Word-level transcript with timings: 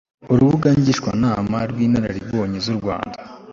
urubuga 0.33 0.67
ngishwanama 0.79 1.57
rw'inararibonye 1.69 2.57
z'u 2.65 2.75
rwanda 2.79 3.19